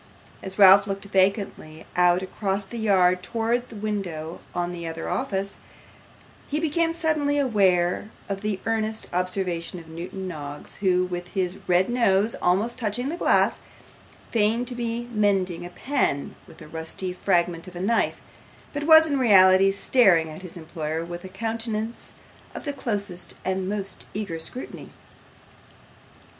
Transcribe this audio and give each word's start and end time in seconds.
As 0.41 0.57
Ralph 0.57 0.87
looked 0.87 1.05
vacantly 1.05 1.85
out 1.95 2.23
across 2.23 2.65
the 2.65 2.79
yard 2.79 3.21
towards 3.21 3.67
the 3.69 3.75
window 3.75 4.39
of 4.55 4.71
the 4.71 4.87
other 4.87 5.07
office, 5.07 5.59
he 6.47 6.59
became 6.59 6.91
suddenly 6.91 7.37
aware 7.37 8.09
of 8.27 8.41
the 8.41 8.59
earnest 8.65 9.07
observation 9.13 9.77
of 9.77 9.87
Newman 9.87 10.27
Noggs, 10.27 10.77
who, 10.77 11.05
with 11.05 11.27
his 11.33 11.59
red 11.67 11.87
nose 11.87 12.33
almost 12.41 12.79
touching 12.79 13.09
the 13.09 13.15
glass, 13.15 13.59
feigned 14.31 14.67
to 14.69 14.73
be 14.73 15.07
mending 15.13 15.67
a 15.67 15.69
pen 15.69 16.33
with 16.47 16.63
a 16.63 16.67
rusty 16.67 17.13
fragment 17.13 17.67
of 17.67 17.75
a 17.75 17.79
knife, 17.79 18.21
but 18.73 18.85
was 18.85 19.05
in 19.07 19.19
reality 19.19 19.71
staring 19.71 20.29
at 20.31 20.41
his 20.41 20.57
employer 20.57 21.05
with 21.05 21.23
a 21.23 21.29
countenance 21.29 22.15
of 22.55 22.65
the 22.65 22.73
closest 22.73 23.35
and 23.45 23.69
most 23.69 24.07
eager 24.15 24.39
scrutiny. 24.39 24.89